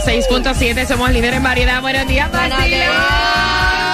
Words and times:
106.7, 0.00 0.86
somos 0.86 1.10
líderes 1.10 1.36
en 1.36 1.42
variedad. 1.42 1.82
Buenos 1.82 2.08
días, 2.08 2.30
Buenos 2.30 2.64
días. 2.64 2.90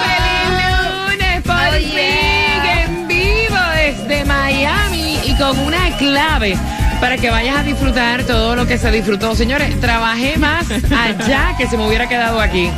¡Feliz 0.05 0.63
lunes! 1.09 1.41
Por 1.43 1.55
Oh, 1.55 1.77
yeah. 1.77 2.83
en 2.83 3.07
vivo 3.09 3.57
desde 3.75 4.23
Miami 4.23 5.19
y 5.25 5.33
con 5.35 5.59
una 5.59 5.97
clave 5.97 6.57
para 7.01 7.17
que 7.17 7.29
vayas 7.29 7.57
a 7.57 7.63
disfrutar 7.63 8.23
todo 8.23 8.55
lo 8.55 8.65
que 8.65 8.77
se 8.77 8.89
disfrutó. 8.91 9.35
Señores, 9.35 9.77
trabajé 9.81 10.37
más 10.37 10.65
allá 10.97 11.55
que 11.57 11.67
si 11.67 11.75
me 11.75 11.85
hubiera 11.85 12.07
quedado 12.07 12.39
aquí. 12.39 12.71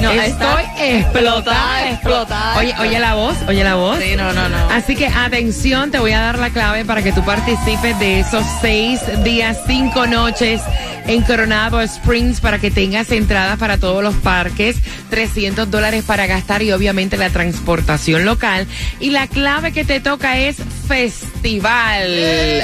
No, 0.00 0.12
Estoy 0.12 0.64
explotada, 0.80 1.90
explotada, 1.90 2.58
Oye, 2.58 2.74
oye 2.78 3.00
la 3.00 3.14
voz, 3.14 3.36
oye 3.48 3.64
la 3.64 3.74
voz. 3.74 3.98
Sí, 3.98 4.14
no, 4.16 4.32
no, 4.32 4.48
no. 4.48 4.70
Así 4.70 4.94
que 4.94 5.08
atención, 5.08 5.90
te 5.90 5.98
voy 5.98 6.12
a 6.12 6.20
dar 6.20 6.38
la 6.38 6.50
clave 6.50 6.84
para 6.84 7.02
que 7.02 7.12
tú 7.12 7.24
participes 7.24 7.98
de 7.98 8.20
esos 8.20 8.44
seis 8.60 9.00
días, 9.24 9.58
cinco 9.66 10.06
noches 10.06 10.60
en 11.08 11.22
Coronado 11.22 11.80
Springs 11.82 12.40
para 12.40 12.58
que 12.58 12.70
tengas 12.70 13.10
entradas 13.10 13.58
para 13.58 13.78
todos 13.78 14.02
los 14.02 14.14
parques, 14.16 14.76
300 15.10 15.70
dólares 15.70 16.04
para 16.06 16.26
gastar 16.26 16.62
y 16.62 16.70
obviamente 16.70 17.16
la 17.16 17.30
transportación 17.30 18.24
local. 18.24 18.66
Y 19.00 19.10
la 19.10 19.26
clave 19.26 19.72
que 19.72 19.84
te 19.84 20.00
toca 20.00 20.38
es 20.38 20.56
festival. 20.86 22.62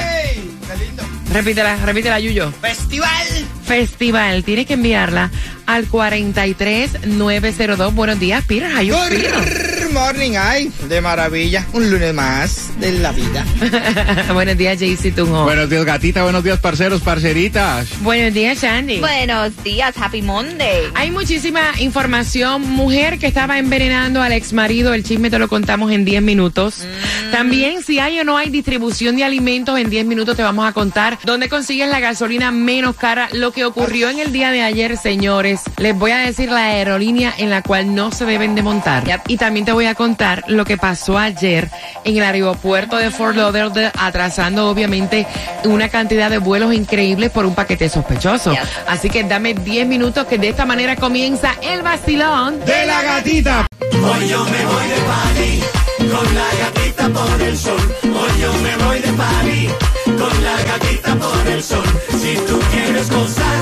Repítela, 1.33 1.75
repítela, 1.77 2.19
Yuyo. 2.19 2.51
Festival. 2.61 3.44
Festival. 3.65 4.43
Tienes 4.43 4.67
que 4.67 4.75
enviarla 4.75 5.31
al 5.65 5.87
43902. 5.87 7.95
Buenos 7.95 8.19
días, 8.19 8.45
Peter. 8.45 8.71
How 8.71 8.81
you 8.81 8.95
morning, 9.95 10.33
ay, 10.37 10.69
de 10.89 10.99
maravilla. 10.99 11.65
Un 11.71 11.89
lunes 11.89 12.13
más 12.13 12.77
de 12.81 12.91
la 12.99 13.13
vida. 13.13 13.45
Buenos 14.33 14.57
días, 14.57 14.77
JC 14.77 15.15
Tunjo. 15.15 15.45
Buenos 15.45 15.69
días, 15.69 15.85
gatita. 15.85 16.23
Buenos 16.23 16.43
días, 16.43 16.59
parceros, 16.59 17.01
parceritas. 17.01 17.87
Buenos 18.01 18.33
días, 18.33 18.59
Sandy. 18.59 18.99
Buenos 18.99 19.63
días, 19.63 19.95
Happy 19.97 20.21
Monday. 20.21 20.91
Hay 20.95 21.11
muchísima 21.11 21.61
información. 21.79 22.69
Mujer 22.73 23.19
que 23.19 23.27
estaba 23.27 23.57
envenenando 23.57 24.21
al 24.21 24.33
ex 24.33 24.51
marido. 24.51 24.93
El 24.93 25.05
chisme 25.05 25.29
te 25.29 25.39
lo 25.39 25.47
contamos 25.47 25.93
en 25.93 26.03
10 26.03 26.21
minutos. 26.21 26.79
Mm. 26.79 27.31
También, 27.31 27.81
si 27.81 27.99
hay 27.99 28.19
o 28.19 28.25
no 28.25 28.37
hay 28.37 28.49
distribución 28.49 29.15
de 29.15 29.23
alimentos, 29.23 29.79
en 29.79 29.89
10 29.89 30.05
minutos 30.07 30.35
te 30.35 30.43
vamos 30.43 30.67
a 30.67 30.73
contar 30.73 31.19
dónde 31.23 31.47
consigues 31.47 31.87
la 31.87 32.01
gasolina 32.01 32.51
menos 32.51 32.97
cara. 32.97 33.29
Lo 33.31 33.53
que 33.53 33.63
ocurrió 33.63 34.09
en 34.09 34.19
el 34.19 34.33
día 34.33 34.51
de 34.51 34.61
ayer, 34.61 34.97
señores. 34.97 35.61
Les 35.77 35.97
voy 35.97 36.11
a 36.11 36.17
decir 36.17 36.51
la 36.51 36.65
aerolínea 36.65 37.33
en 37.37 37.49
la 37.49 37.61
cual 37.61 37.95
no 37.95 38.11
se 38.11 38.25
deben 38.25 38.55
de 38.55 38.61
montar. 38.61 39.05
Yep. 39.05 39.21
Y 39.29 39.37
también 39.37 39.65
te 39.65 39.71
voy 39.71 39.84
a 39.84 39.84
contar 39.93 40.43
lo 40.47 40.65
que 40.65 40.77
pasó 40.77 41.17
ayer 41.17 41.69
en 42.03 42.17
el 42.17 42.23
aeropuerto 42.23 42.97
de 42.97 43.11
Fort 43.11 43.35
Lauderdale, 43.35 43.91
atrasando 43.97 44.69
obviamente 44.69 45.27
una 45.65 45.89
cantidad 45.89 46.29
de 46.29 46.39
vuelos 46.39 46.73
increíbles 46.73 47.29
por 47.29 47.45
un 47.45 47.53
paquete 47.53 47.89
sospechoso. 47.89 48.51
Yep. 48.53 48.63
Así 48.87 49.09
que 49.09 49.23
dame 49.23 49.53
10 49.53 49.87
minutos 49.87 50.25
que 50.25 50.37
de 50.37 50.49
esta 50.49 50.65
manera 50.65 50.95
comienza 50.95 51.55
el 51.61 51.81
vacilón. 51.83 52.59
De 52.65 52.85
la 52.85 53.03
gatita. 53.03 53.67
Hoy 53.91 54.27
yo 54.27 54.43
me 54.45 54.65
voy 54.65 54.87
de 54.87 54.95
party 55.05 55.63
con 56.11 56.35
la 56.35 56.47
gatita 56.59 57.09
por 57.09 57.41
el 57.41 57.57
sol. 57.57 57.95
Hoy 58.03 58.41
yo 58.41 58.53
me 58.53 58.85
voy 58.85 58.99
de 58.99 59.13
party 59.13 59.69
con 60.05 60.43
la 60.43 60.63
gatita 60.63 61.15
por 61.15 61.47
el 61.47 61.63
sol. 61.63 61.85
Si 62.09 62.35
tú 62.47 62.59
quieres 62.71 63.09
gozar, 63.09 63.57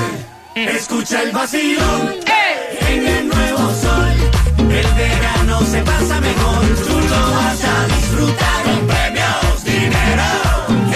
escucha 0.54 1.22
el 1.22 1.32
vacilón. 1.32 2.14
En 2.26 2.43
se 5.62 5.82
pasa 5.82 6.20
mejor. 6.20 6.64
Tú 6.86 6.98
lo 7.00 7.30
vas 7.32 7.64
a 7.64 7.86
disfrutar 7.86 8.62
con 8.64 8.86
premios, 8.86 9.64
dinero. 9.64 10.28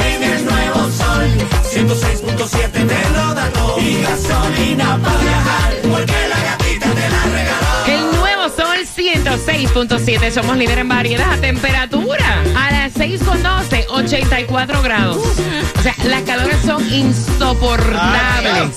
En 0.06 0.22
el 0.22 0.44
nuevo 0.44 0.80
sol, 0.90 1.26
106.7 1.72 2.70
te 2.72 3.10
lo 3.14 3.34
da 3.34 3.48
todo. 3.52 3.78
Y 3.80 4.02
gasolina 4.02 4.98
para 5.02 5.20
viajar, 5.20 5.72
porque 5.90 6.28
la 6.28 6.40
gatita 6.48 6.88
te 6.90 7.08
la 7.14 7.22
regaló. 7.36 7.72
El 7.86 8.16
nuevo 8.18 8.48
sol 8.48 8.78
106.7. 8.96 10.30
Somos 10.30 10.56
líder 10.56 10.78
en 10.78 10.88
variedad. 10.88 11.38
Temperatura 11.40 12.42
a 12.56 12.70
las 12.72 12.77
6 13.08 13.22
con 13.22 13.42
12, 13.42 13.86
84 13.88 14.82
grados. 14.82 15.16
O 15.16 15.82
sea, 15.82 15.94
las 16.04 16.22
calores 16.24 16.58
son 16.62 16.86
insoportables. 16.92 18.76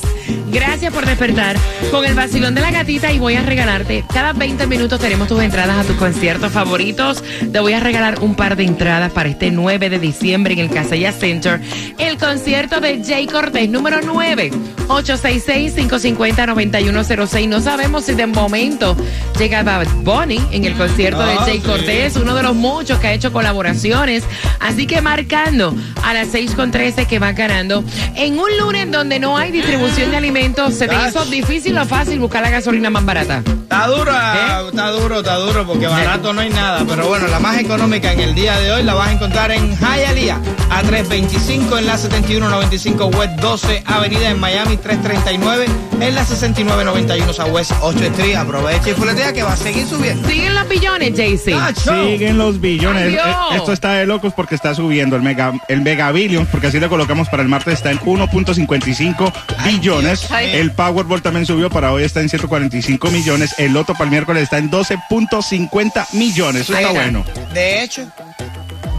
Gracias 0.51 0.93
por 0.93 1.05
despertar 1.05 1.55
con 1.91 2.03
el 2.05 2.13
vacilón 2.13 2.53
de 2.55 2.61
la 2.61 2.71
gatita 2.71 3.11
y 3.11 3.19
voy 3.19 3.35
a 3.35 3.41
regalarte. 3.41 4.05
Cada 4.13 4.31
20 4.33 4.67
minutos 4.67 4.99
tenemos 4.99 5.29
tus 5.29 5.41
entradas 5.41 5.77
a 5.77 5.83
tus 5.87 5.95
conciertos 5.95 6.51
favoritos. 6.51 7.23
Te 7.51 7.59
voy 7.59 7.73
a 7.73 7.79
regalar 7.79 8.19
un 8.19 8.35
par 8.35 8.55
de 8.57 8.65
entradas 8.65 9.11
para 9.13 9.29
este 9.29 9.49
9 9.49 9.89
de 9.89 9.97
diciembre 9.99 10.53
en 10.53 10.59
el 10.59 10.69
Casella 10.69 11.13
Center. 11.13 11.61
El 11.97 12.17
concierto 12.17 12.81
de 12.81 13.01
Jay 13.03 13.25
Cortés, 13.27 13.69
número 13.69 14.01
9. 14.03 14.51
866-550-9106. 14.87 17.47
No 17.47 17.61
sabemos 17.61 18.03
si 18.05 18.13
de 18.13 18.27
momento 18.27 18.95
llega 19.39 19.63
Bad 19.63 19.87
Bunny 20.03 20.39
en 20.51 20.65
el 20.65 20.75
concierto 20.75 21.25
de 21.25 21.37
Jay 21.37 21.59
Cortés, 21.59 22.17
uno 22.17 22.35
de 22.35 22.43
los 22.43 22.55
muchos 22.55 22.99
que 22.99 23.07
ha 23.07 23.13
hecho 23.13 23.31
colaboraciones. 23.31 24.20
Así 24.59 24.87
que 24.87 25.01
marcando 25.01 25.75
a 26.03 26.13
las 26.13 26.29
6 26.29 26.55
con 26.55 26.71
13 26.71 27.05
que 27.05 27.19
va 27.19 27.31
ganando. 27.33 27.83
En 28.15 28.39
un 28.39 28.57
lunes 28.57 28.91
donde 28.91 29.19
no 29.19 29.37
hay 29.37 29.51
distribución 29.51 30.11
de 30.11 30.17
alimentos, 30.17 30.73
¿se 30.75 30.87
te 30.87 30.95
hizo 31.07 31.25
difícil 31.25 31.77
o 31.77 31.85
fácil 31.85 32.19
buscar 32.19 32.41
la 32.43 32.49
gasolina 32.49 32.89
más 32.89 33.05
barata? 33.05 33.41
Está 33.45 33.87
duro, 33.87 34.11
ah, 34.13 34.63
está 34.69 34.89
duro, 34.91 35.19
está 35.19 35.35
duro, 35.35 35.65
porque 35.65 35.87
barato 35.87 36.33
no 36.33 36.41
hay 36.41 36.49
nada. 36.49 36.83
Pero 36.87 37.07
bueno, 37.07 37.27
la 37.27 37.39
más 37.39 37.57
económica 37.57 38.11
en 38.11 38.19
el 38.19 38.35
día 38.35 38.59
de 38.59 38.71
hoy 38.71 38.83
la 38.83 38.93
vas 38.93 39.09
a 39.09 39.11
encontrar 39.13 39.51
en 39.51 39.75
Hialeah, 39.77 40.39
a 40.69 40.81
325 40.81 41.77
en 41.77 41.87
la 41.87 41.97
7195 41.97 43.05
West 43.07 43.39
12 43.39 43.83
Avenida 43.85 44.29
en 44.29 44.39
Miami, 44.39 44.77
339 44.77 45.65
en 46.01 46.15
la 46.15 46.25
6991 46.25 47.33
Southwest 47.33 47.71
8 47.81 47.99
Street. 48.05 48.35
Aprovecha 48.35 48.89
y 48.89 48.93
fuletea 48.93 49.33
que 49.33 49.43
va 49.43 49.53
a 49.53 49.57
seguir 49.57 49.87
subiendo. 49.87 50.27
Siguen 50.27 50.53
los 50.53 50.67
billones, 50.67 51.13
JC. 51.13 51.55
Siguen 51.75 52.37
los 52.37 52.59
billones. 52.59 53.03
Ay, 53.03 53.11
Dios. 53.11 53.25
Eh, 53.25 53.55
Esto 53.55 53.71
está 53.73 53.93
de 53.93 54.05
locos 54.11 54.33
porque 54.33 54.55
está 54.55 54.75
subiendo 54.75 55.15
el 55.15 55.21
mega 55.21 55.53
el 55.69 55.81
mega 55.81 56.11
billion, 56.11 56.45
porque 56.45 56.67
así 56.67 56.79
lo 56.81 56.89
colocamos 56.89 57.29
para 57.29 57.43
el 57.43 57.49
martes 57.49 57.75
está 57.75 57.91
en 57.91 57.99
1.55 57.99 59.33
billones. 59.63 60.27
El 60.31 60.71
Powerball 60.71 61.21
también 61.21 61.45
subió 61.45 61.69
para 61.69 61.93
hoy 61.93 62.03
está 62.03 62.19
en 62.19 62.27
145 62.27 63.09
millones. 63.09 63.55
El 63.57 63.71
Loto 63.71 63.93
para 63.93 64.05
el 64.05 64.09
miércoles 64.11 64.43
está 64.43 64.57
en 64.57 64.69
12.50 64.69 66.13
millones. 66.13 66.63
Eso 66.63 66.75
está. 66.75 66.91
bueno. 66.91 67.23
De 67.53 67.83
hecho, 67.83 68.05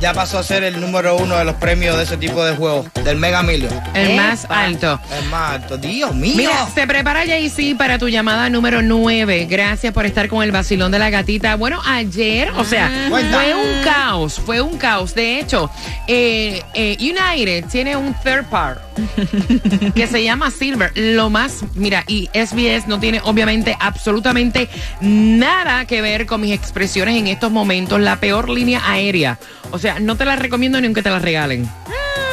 ya 0.02 0.12
pasó 0.12 0.40
a 0.40 0.42
ser 0.42 0.64
el 0.64 0.80
número 0.80 1.16
uno 1.16 1.36
de 1.38 1.44
los 1.44 1.54
premios 1.54 1.96
de 1.96 2.02
ese 2.02 2.16
tipo 2.16 2.44
de 2.44 2.56
juegos, 2.56 2.88
del 3.04 3.18
Mega 3.18 3.44
Million. 3.44 3.72
El 3.94 4.16
más 4.16 4.42
Epa. 4.44 4.64
alto. 4.64 5.00
El 5.16 5.28
más 5.28 5.52
alto. 5.52 5.78
Dios 5.78 6.12
mío. 6.12 6.34
Mira, 6.36 6.66
se 6.74 6.88
prepara 6.88 7.24
Jay-Z 7.24 7.78
para 7.78 7.98
tu 8.00 8.08
llamada 8.08 8.50
número 8.50 8.82
9. 8.82 9.46
Gracias 9.48 9.94
por 9.94 10.04
estar 10.04 10.28
con 10.28 10.42
el 10.42 10.50
vacilón 10.50 10.90
de 10.90 10.98
la 10.98 11.08
gatita. 11.08 11.54
Bueno, 11.54 11.80
ayer, 11.86 12.50
o 12.56 12.64
sea, 12.64 12.90
Cuenta. 13.10 13.38
fue 13.38 13.54
un 13.54 13.84
caos, 13.84 14.40
fue 14.44 14.60
un 14.60 14.76
caos. 14.76 15.14
De 15.14 15.38
hecho, 15.38 15.70
eh, 16.08 16.60
eh, 16.74 16.96
United 16.98 17.66
tiene 17.70 17.94
un 17.94 18.12
third 18.24 18.46
part 18.46 18.80
que 19.94 20.08
se 20.08 20.24
llama 20.24 20.50
Silver. 20.50 20.90
Lo 20.96 21.30
más, 21.30 21.60
mira, 21.76 22.02
y 22.08 22.28
SBS 22.34 22.88
no 22.88 22.98
tiene 22.98 23.20
obviamente 23.22 23.76
absolutamente 23.78 24.68
nada 25.00 25.84
que 25.84 26.02
ver 26.02 26.26
con 26.26 26.40
mis 26.40 26.52
expresiones 26.52 27.16
en 27.16 27.28
estos 27.28 27.52
momentos. 27.52 28.00
La 28.00 28.16
peor 28.16 28.48
línea 28.50 28.82
aérea. 28.84 29.38
O 29.70 29.78
sea, 29.78 29.91
no 30.00 30.16
te 30.16 30.24
la 30.24 30.36
recomiendo 30.36 30.80
ni 30.80 30.86
aunque 30.86 31.02
te 31.02 31.10
la 31.10 31.18
regalen. 31.18 31.68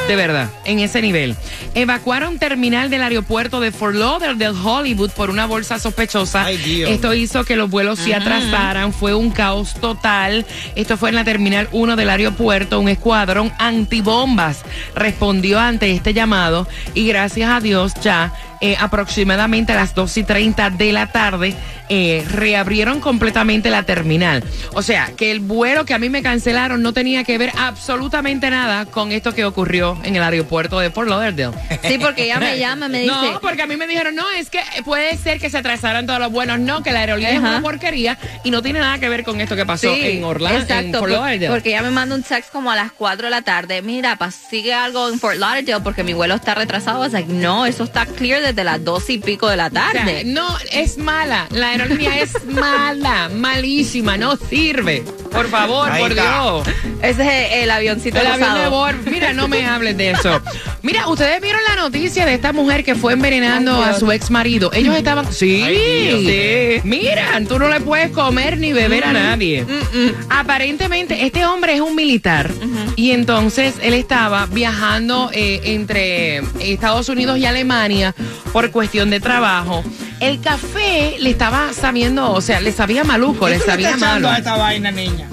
De 0.10 0.16
verdad, 0.16 0.50
en 0.66 0.80
ese 0.80 1.04
nivel. 1.04 1.36
Evacuaron 1.76 2.40
terminal 2.40 2.90
del 2.90 3.04
aeropuerto 3.04 3.60
de 3.60 3.72
Fort 3.72 3.94
Lauderdale, 3.94 4.58
Hollywood, 4.58 5.12
por 5.12 5.30
una 5.30 5.46
bolsa 5.46 5.78
sospechosa. 5.78 6.46
Ay, 6.46 6.58
Dios. 6.58 6.90
Esto 6.90 7.14
hizo 7.14 7.44
que 7.46 7.56
los 7.56 7.70
vuelos 7.70 8.00
se 8.00 8.16
atrasaran. 8.16 8.92
Fue 8.92 9.14
un 9.14 9.30
caos 9.30 9.76
total. 9.76 10.48
Esto 10.74 10.98
fue 10.98 11.10
en 11.10 11.16
la 11.16 11.24
terminal 11.24 11.70
1 11.74 11.96
del 11.96 12.10
aeropuerto. 12.10 12.80
Un 12.80 12.90
escuadrón 12.90 13.54
antibombas 13.60 14.64
respondió 14.96 15.60
ante 15.60 15.92
este 15.92 16.16
llamado. 16.16 16.68
Y 16.96 17.08
gracias 17.08 17.52
a 17.52 17.60
Dios, 17.60 17.94
ya 18.02 18.34
eh, 18.62 18.76
aproximadamente 18.80 19.74
a 19.74 19.76
las 19.76 19.96
2 19.96 20.18
y 20.18 20.24
30 20.24 20.70
de 20.72 20.92
la 20.94 21.08
tarde, 21.08 21.56
eh, 21.92 22.24
reabrieron 22.30 23.00
completamente 23.00 23.70
la 23.70 23.84
terminal. 23.84 24.44
O 24.74 24.82
sea, 24.84 25.12
que 25.18 25.32
el 25.32 25.40
vuelo 25.40 25.86
que 25.86 25.94
a 25.94 26.00
mí 26.00 26.10
me 26.10 26.22
cancelaron 26.22 26.82
no 26.84 26.94
tenía 26.94 27.24
que 27.24 27.38
ver 27.38 27.52
absolutamente 27.58 28.50
nada 28.50 28.86
con 28.86 29.12
esto 29.12 29.34
que 29.34 29.44
ocurrió 29.46 29.98
en 30.04 30.16
el 30.16 30.22
aeropuerto 30.22 30.80
de 30.80 30.92
Fort 30.92 31.10
Lauderdale. 31.10 31.58
Sí, 31.88 31.98
porque 32.00 32.26
ella 32.26 32.40
me 32.40 32.60
llama, 32.60 32.88
me 32.90 33.00
dice. 33.02 33.12
No, 33.14 33.40
porque 33.42 33.64
a 33.64 33.66
mí 33.68 33.76
me 33.78 33.88
dijeron, 33.88 34.14
no, 34.16 34.30
es 34.32 34.50
que 34.50 34.60
puede 34.86 35.18
ser 35.18 35.40
que 35.40 35.50
se 35.50 35.58
atrasaran 35.58 36.06
todos 36.06 36.20
los 36.20 36.32
vuelos. 36.32 36.60
No, 36.60 36.84
que 36.84 36.92
la 36.92 37.00
aerolínea 37.00 37.32
es 37.34 37.40
una 37.40 37.62
porquería 37.62 38.18
y 38.44 38.52
no 38.52 38.62
tiene 38.62 38.80
nada 38.80 39.00
que 39.00 39.10
ver 39.10 39.24
con 39.24 39.42
esto 39.42 39.56
que 39.56 39.66
pasó 39.66 39.94
Sí, 39.94 40.02
en 40.04 40.24
Orlando, 40.24 40.60
en 40.74 40.92
Fort 40.92 41.00
por- 41.00 41.10
Lauderdale. 41.12 41.48
porque 41.50 41.70
ella 41.70 41.82
me 41.82 41.92
manda 41.92 42.14
un 42.16 42.24
text 42.24 42.52
como 42.52 42.70
a 42.72 42.76
las 42.76 42.92
4 42.92 43.28
de 43.28 43.32
la 43.32 43.42
tarde. 43.42 43.82
Mira, 43.82 44.16
pa, 44.18 44.30
sigue 44.32 44.74
algo 44.74 45.10
en 45.10 45.20
Fort 45.20 45.38
Lauderdale 45.38 45.82
porque 45.84 46.04
mi 46.04 46.14
vuelo 46.14 46.36
está 46.36 46.54
retrasado. 46.54 47.00
Was 47.00 47.14
like, 47.14 47.32
no, 47.32 47.66
eso 47.66 47.84
está 47.84 48.06
clear 48.06 48.42
desde 48.50 48.64
las 48.64 48.84
12 48.84 49.14
y 49.14 49.18
pico 49.20 49.48
de 49.50 49.58
la 49.58 49.68
O 49.68 49.70
sea, 49.72 49.92
tarde. 49.94 50.24
no, 50.26 50.48
es 50.72 50.98
mala. 50.98 51.48
La 51.52 51.70
aerolínea 51.70 52.20
es 52.20 52.44
mala, 52.46 53.30
malísima, 53.34 54.18
no 54.18 54.36
sirve. 54.38 55.04
Por 55.32 55.48
favor, 55.50 55.90
Ahí 55.92 56.02
por 56.02 56.12
está. 56.12 56.24
Dios. 56.42 56.68
Ese 57.02 57.22
es 57.56 57.64
el, 57.64 57.72
avioncito 57.72 58.20
El 58.20 58.28
avión 58.28 58.40
rosado. 58.50 58.62
de 58.64 58.70
Bor- 58.70 59.12
Mira, 59.12 59.34
no 59.34 59.48
me 59.48 59.66
hables 59.66 59.96
de 59.98 60.12
eso. 60.12 60.42
Mira, 60.82 61.08
ustedes 61.08 61.42
vieron 61.42 61.62
la 61.68 61.76
noticia 61.76 62.26
de 62.26 62.34
esta 62.34 62.52
mujer 62.54 62.84
que 62.84 62.96
fue 62.96 63.14
envenenando 63.14 63.82
a 63.84 63.94
su 63.98 64.12
ex 64.12 64.30
marido. 64.32 64.72
Ellos 64.74 64.96
estaban. 64.96 65.32
Sí, 65.32 65.64
sí. 66.26 66.82
Mira, 66.84 67.40
tú 67.48 67.58
no 67.60 67.70
le 67.70 67.80
puedes 67.82 68.12
comer 68.12 68.58
ni 68.58 68.74
beber 68.74 69.04
a 69.06 69.14
nadie. 69.14 69.66
Aparentemente, 70.30 71.26
este 71.26 71.46
hombre 71.46 71.76
es 71.76 71.82
un 71.82 71.96
militar. 71.96 72.52
Y 72.96 73.12
entonces 73.12 73.76
él 73.82 73.94
estaba 73.94 74.46
viajando 74.48 75.30
eh, 75.34 75.62
entre 75.66 76.38
Estados 76.60 77.10
Unidos 77.10 77.38
y 77.38 77.46
Alemania 77.46 78.14
por 78.52 78.72
cuestión 78.72 79.10
de 79.10 79.20
trabajo. 79.20 79.84
El 80.20 80.42
café 80.42 81.16
le 81.20 81.30
estaba 81.30 81.72
sabiendo, 81.74 82.32
o 82.32 82.42
sea, 82.42 82.60
le 82.62 82.72
sabía 82.72 83.04
maluco, 83.04 83.46
¿Qué 83.46 83.54
le 83.54 83.60
sabía 83.60 83.96
malo. 83.98 84.30
a 84.30 84.38
esta 84.38 84.58
vaina, 84.58 84.92
niña? 84.92 85.28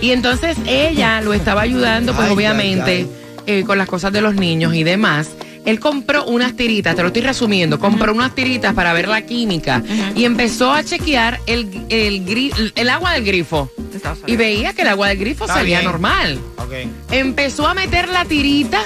Y 0.00 0.10
entonces 0.10 0.56
ella 0.66 1.20
lo 1.20 1.32
estaba 1.32 1.62
ayudando, 1.62 2.12
pues 2.14 2.26
Ay, 2.28 2.34
obviamente, 2.34 2.90
ay, 2.96 3.08
eh, 3.46 3.64
con 3.64 3.78
las 3.78 3.86
cosas 3.88 4.12
de 4.12 4.20
los 4.20 4.34
niños 4.34 4.74
y 4.74 4.82
demás. 4.82 5.30
Él 5.64 5.78
compró 5.78 6.24
unas 6.24 6.56
tiritas, 6.56 6.96
te 6.96 7.02
lo 7.02 7.08
estoy 7.08 7.22
resumiendo, 7.22 7.78
compró 7.78 8.12
unas 8.12 8.34
tiritas 8.34 8.74
para 8.74 8.92
ver 8.94 9.06
la 9.06 9.22
química 9.22 9.80
y 10.16 10.24
empezó 10.24 10.72
a 10.72 10.82
chequear 10.82 11.38
el, 11.46 11.86
el, 11.88 12.72
el 12.74 12.88
agua 12.90 13.12
del 13.12 13.24
grifo. 13.24 13.70
Y 14.26 14.34
veía 14.34 14.72
que 14.72 14.82
el 14.82 14.88
agua 14.88 15.06
del 15.08 15.18
grifo 15.18 15.44
Está 15.44 15.58
salía 15.58 15.78
bien. 15.78 15.88
normal. 15.92 16.40
Ok. 16.56 16.72
Empezó 17.12 17.68
a 17.68 17.74
meter 17.74 18.08
la 18.08 18.24
tirita 18.24 18.82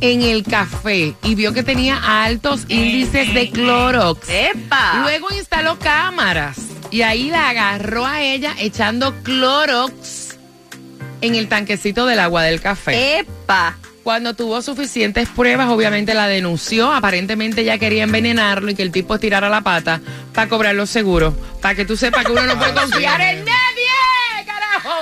en 0.00 0.22
el 0.22 0.42
café 0.42 1.14
y 1.22 1.34
vio 1.34 1.52
que 1.52 1.62
tenía 1.62 2.24
altos 2.24 2.62
índices 2.68 3.32
de 3.34 3.50
Clorox. 3.50 4.28
¡Epa! 4.28 5.00
Luego 5.02 5.28
instaló 5.32 5.78
cámaras 5.78 6.58
y 6.90 7.02
ahí 7.02 7.30
la 7.30 7.50
agarró 7.50 8.06
a 8.06 8.22
ella 8.22 8.54
echando 8.58 9.14
Clorox 9.22 10.38
en 11.20 11.34
el 11.34 11.48
tanquecito 11.48 12.06
del 12.06 12.20
agua 12.20 12.42
del 12.42 12.60
café. 12.60 13.18
¡Epa! 13.20 13.76
Cuando 14.02 14.34
tuvo 14.34 14.62
suficientes 14.62 15.28
pruebas, 15.28 15.68
obviamente 15.68 16.14
la 16.14 16.26
denunció. 16.26 16.90
Aparentemente 16.90 17.60
ella 17.60 17.76
quería 17.76 18.04
envenenarlo 18.04 18.70
y 18.70 18.74
que 18.74 18.82
el 18.82 18.92
tipo 18.92 19.14
estirara 19.14 19.50
la 19.50 19.60
pata 19.60 20.00
para 20.34 20.48
cobrar 20.48 20.74
los 20.74 20.88
seguros. 20.88 21.34
Para 21.60 21.74
que 21.74 21.84
tú 21.84 21.96
sepas 21.96 22.24
que 22.24 22.32
uno 22.32 22.46
no 22.46 22.58
puede 22.58 22.72
confiar 22.80 23.20
en 23.20 23.38
en 23.40 23.44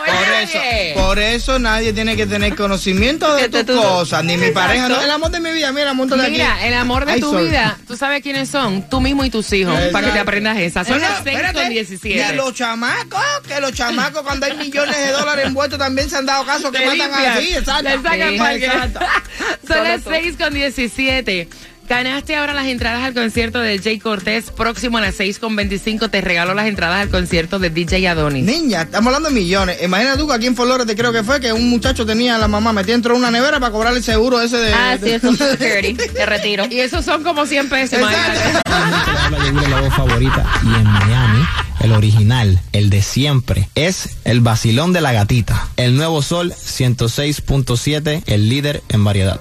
Por 0.08 0.28
eso, 0.34 0.58
por 1.00 1.18
eso 1.18 1.58
nadie 1.58 1.92
tiene 1.92 2.16
que 2.16 2.26
tener 2.26 2.54
conocimiento 2.56 3.34
de 3.34 3.48
tus 3.48 3.76
cosas, 3.76 4.24
ni 4.24 4.36
mi 4.36 4.50
pareja, 4.50 4.88
no, 4.88 5.00
el 5.00 5.10
amor 5.10 5.30
de 5.30 5.40
mi 5.40 5.50
vida, 5.52 5.72
mira, 5.72 5.92
montate 5.94 6.22
aquí. 6.22 6.32
Mira, 6.32 6.66
el 6.66 6.74
amor 6.74 7.06
de 7.06 7.12
Ay, 7.12 7.20
tu 7.20 7.30
sorry. 7.30 7.46
vida, 7.48 7.78
tú 7.86 7.96
sabes 7.96 8.22
quiénes 8.22 8.48
son, 8.48 8.88
tú 8.88 9.00
mismo 9.00 9.24
y 9.24 9.30
tus 9.30 9.52
hijos, 9.52 9.74
Exacto. 9.74 9.92
para 9.92 10.06
que 10.08 10.12
te 10.12 10.18
aprendas 10.18 10.58
esa. 10.58 10.84
Son 10.84 11.00
las 11.00 11.22
6 11.22 11.26
espérate, 11.26 11.54
con 11.62 11.72
Y 11.72 11.74
17. 11.74 12.24
a 12.24 12.32
los 12.32 12.54
chamacos, 12.54 13.20
que 13.46 13.60
los 13.60 13.72
chamacos 13.72 14.22
cuando 14.22 14.46
hay 14.46 14.56
millones 14.56 14.96
de 14.96 15.12
dólares 15.12 15.46
envueltos 15.46 15.78
también 15.78 16.08
se 16.10 16.16
han 16.16 16.26
dado 16.26 16.44
caso 16.44 16.70
que 16.72 16.84
matan 16.84 17.12
así, 17.14 17.54
exacto. 17.54 17.82
le 17.84 18.02
sacan 18.02 18.28
Sí, 18.58 18.64
exacto. 18.64 19.00
Son 19.68 19.84
las 19.84 20.02
Solo 20.02 20.16
6 20.16 20.36
con 20.38 20.54
17. 20.54 21.48
Ganaste 21.88 22.36
ahora 22.36 22.52
las 22.52 22.66
entradas 22.66 23.02
al 23.02 23.14
concierto 23.14 23.60
de 23.60 23.78
Jay 23.78 23.98
Cortés. 23.98 24.50
Próximo 24.50 24.98
a 24.98 25.00
las 25.00 25.14
6 25.14 25.38
con 25.38 25.56
25 25.56 26.10
te 26.10 26.20
regalo 26.20 26.52
las 26.52 26.66
entradas 26.66 27.00
al 27.00 27.08
concierto 27.08 27.58
de 27.58 27.70
DJ 27.70 28.06
Adonis. 28.08 28.44
Niña, 28.44 28.82
estamos 28.82 29.06
hablando 29.06 29.30
de 29.30 29.34
millones. 29.34 29.78
Imagina 29.82 30.16
tú 30.18 30.28
que 30.28 30.34
aquí 30.34 30.46
en 30.46 30.54
Flores 30.54 30.86
te 30.86 30.94
creo 30.94 31.12
que 31.12 31.22
fue 31.22 31.40
que 31.40 31.50
un 31.52 31.70
muchacho 31.70 32.04
tenía 32.04 32.34
a 32.34 32.38
la 32.38 32.46
mamá 32.46 32.74
metida 32.74 32.92
dentro 32.92 33.14
de 33.14 33.20
una 33.20 33.30
nevera 33.30 33.58
para 33.58 33.72
cobrar 33.72 33.94
el 33.96 34.02
seguro 34.02 34.40
ese 34.42 34.58
de. 34.58 34.74
Ah, 34.74 34.96
sí, 35.02 35.06
de- 35.08 35.14
es 35.16 35.22
Security. 35.22 36.08
De 36.12 36.26
retiro. 36.26 36.64
Y 36.70 36.80
esos 36.80 37.04
son 37.06 37.22
como 37.24 37.46
100 37.46 37.68
pesos. 37.70 37.98
la 38.00 39.80
voz 39.80 39.94
favorita 39.94 40.44
y 40.62 40.74
en 40.74 40.84
Miami 40.84 41.44
el 41.80 41.92
original, 41.92 42.60
el 42.72 42.90
de 42.90 43.00
siempre, 43.02 43.68
es 43.74 44.10
el 44.24 44.40
vacilón 44.40 44.92
de 44.92 45.00
la 45.00 45.12
gatita. 45.12 45.68
El 45.76 45.96
nuevo 45.96 46.22
sol 46.22 46.52
106.7, 46.52 48.24
el 48.26 48.48
líder 48.48 48.82
en 48.88 49.04
variedad. 49.04 49.40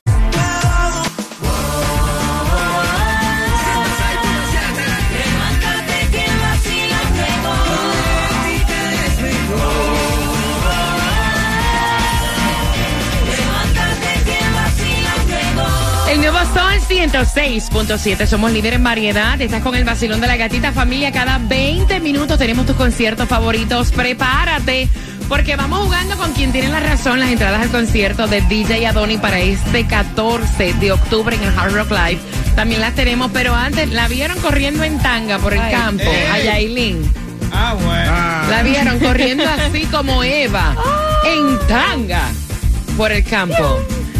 106.7. 16.87 18.25
Somos 18.25 18.51
líder 18.51 18.73
en 18.73 18.83
variedad. 18.83 19.39
Estás 19.41 19.61
con 19.61 19.75
el 19.75 19.83
vacilón 19.83 20.21
de 20.21 20.27
la 20.27 20.37
gatita 20.37 20.71
familia. 20.71 21.11
Cada 21.11 21.37
20 21.37 21.99
minutos 21.99 22.37
tenemos 22.37 22.65
tus 22.65 22.75
conciertos 22.75 23.27
favoritos. 23.27 23.91
Prepárate. 23.91 24.87
Porque 25.27 25.57
vamos 25.57 25.81
jugando 25.83 26.15
con 26.17 26.31
quien 26.33 26.53
tiene 26.53 26.69
la 26.69 26.79
razón 26.79 27.19
las 27.19 27.29
entradas 27.29 27.61
al 27.61 27.69
concierto 27.69 28.27
de 28.27 28.39
DJ 28.41 28.87
Adoni 28.87 29.17
para 29.17 29.39
este 29.39 29.85
14 29.85 30.73
de 30.75 30.93
octubre 30.93 31.35
en 31.35 31.43
el 31.43 31.57
Hard 31.59 31.73
Rock 31.73 31.91
Live. 31.91 32.19
También 32.55 32.79
las 32.79 32.95
tenemos, 32.95 33.29
pero 33.33 33.53
antes 33.53 33.89
la 33.89 34.07
vieron 34.07 34.39
corriendo 34.39 34.83
en 34.83 34.97
tanga 34.99 35.37
por 35.37 35.53
el 35.53 35.59
Ay, 35.59 35.71
campo, 35.73 36.03
ey. 36.03 36.25
a 36.31 36.43
Yailin. 36.45 37.11
Ah, 37.51 37.73
bueno. 37.73 38.49
La 38.49 38.63
vieron 38.63 38.99
corriendo 38.99 39.43
así 39.43 39.85
como 39.87 40.23
Eva, 40.23 40.75
en 41.25 41.67
tanga, 41.67 42.29
por 42.95 43.11
el 43.11 43.23
campo. 43.25 43.79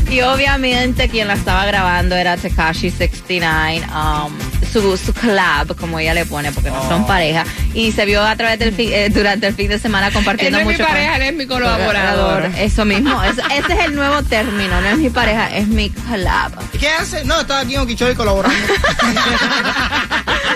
Y 0.10 0.22
obviamente 0.22 1.10
quien 1.10 1.28
la 1.28 1.34
estaba 1.34 1.66
grabando 1.66 2.16
era 2.16 2.38
Tekashi 2.38 2.90
69, 2.92 3.86
um, 3.94 4.32
su, 4.72 4.96
su 4.98 5.14
collab, 5.14 5.76
como 5.76 6.00
ella 6.00 6.14
le 6.14 6.26
pone, 6.26 6.52
porque 6.54 6.70
no 6.72 6.80
Oh. 6.82 6.88
son 6.90 7.06
pareja. 7.06 7.44
Y 7.74 7.92
se 7.92 8.06
vio 8.06 8.24
a 8.24 8.36
través 8.38 8.58
del 8.60 8.74
fin- 8.74 8.90
eh, 8.94 9.10
durante 9.10 9.48
el 9.48 9.54
fin 9.54 9.68
de 9.68 9.80
semana 9.80 10.08
Él 10.08 10.14
compartiendo 10.14 10.58
no 10.58 10.62
es 10.62 10.68
mi 10.68 10.74
mucho. 10.74 10.86
con- 10.86 10.94
pareja, 10.94 11.16
él 11.18 11.22
es 11.24 11.34
mi 11.34 11.46
colaborador. 11.46 12.46
Eso 12.58 12.86
mismo. 12.86 13.22
Es- 13.24 13.38
ese 13.38 13.74
es 13.74 13.80
el 13.86 13.96
nuevo 13.96 14.24
término. 14.24 14.80
No 14.80 14.88
es 14.90 14.98
mi 14.98 15.10
pareja, 15.10 15.54
es 15.56 15.68
mi 15.68 15.90
collab. 15.90 16.54
¿Y 16.74 16.78
¿Qué 16.78 16.90
hace? 16.90 17.26
No, 17.26 17.42
estaba 17.42 17.60
aquí 17.62 17.76
en 17.76 17.82
Oquichoy 17.82 18.16
colaborando. 18.16 18.58